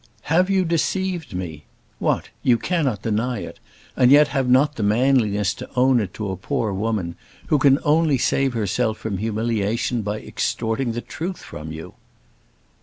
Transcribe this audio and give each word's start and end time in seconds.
"Have 0.33 0.49
you 0.49 0.65
deceived 0.65 1.35
me? 1.35 1.65
What; 1.99 2.29
you 2.41 2.57
cannot 2.57 3.03
deny 3.03 3.41
it, 3.41 3.59
and 3.95 4.09
yet 4.09 4.29
have 4.29 4.49
not 4.49 4.73
the 4.75 4.81
manliness 4.81 5.53
to 5.53 5.69
own 5.75 5.99
it 5.99 6.11
to 6.15 6.31
a 6.31 6.35
poor 6.35 6.73
woman 6.73 7.13
who 7.49 7.59
can 7.59 7.77
only 7.83 8.17
save 8.17 8.53
herself 8.55 8.97
from 8.97 9.19
humiliation 9.19 10.01
by 10.01 10.17
extorting 10.21 10.93
the 10.93 11.01
truth 11.01 11.37
from 11.43 11.71
you!" 11.71 11.93